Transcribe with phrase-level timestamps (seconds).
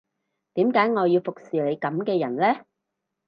[0.55, 2.65] 點解我要服侍你噉嘅人呢